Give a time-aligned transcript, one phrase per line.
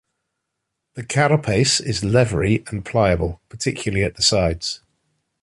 [0.95, 4.81] The carapace is leathery and pliable, particularly at the sides.